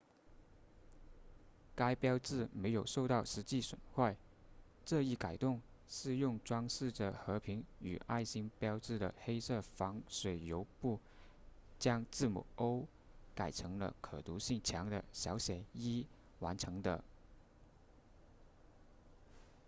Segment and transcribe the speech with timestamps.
[1.75, 4.15] 该标志没有受到实际损坏
[4.83, 10.99] 这一改动是用装饰着和平与爱心标志的黑色防水油布
[11.77, 12.87] 将字母 o
[13.35, 16.07] 改成了可读性强的小写 e
[16.39, 17.03] 完成的